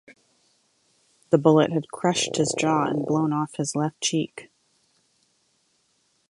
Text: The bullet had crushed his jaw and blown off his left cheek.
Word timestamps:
The 1.29 1.37
bullet 1.37 1.71
had 1.71 1.91
crushed 1.91 2.37
his 2.37 2.55
jaw 2.57 2.85
and 2.85 3.05
blown 3.05 3.31
off 3.31 3.57
his 3.57 3.75
left 3.75 4.01
cheek. 4.01 4.49